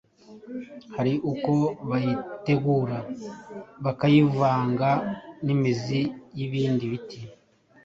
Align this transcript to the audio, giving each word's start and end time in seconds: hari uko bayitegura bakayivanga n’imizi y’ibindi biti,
hari 0.95 1.13
uko 1.31 1.53
bayitegura 1.89 2.97
bakayivanga 3.83 4.89
n’imizi 5.45 6.01
y’ibindi 6.37 6.83
biti, 6.91 7.19